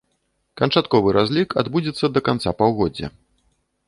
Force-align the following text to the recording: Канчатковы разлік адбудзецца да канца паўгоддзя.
Канчатковы 0.59 1.09
разлік 1.17 1.49
адбудзецца 1.63 2.05
да 2.15 2.23
канца 2.31 2.55
паўгоддзя. 2.63 3.11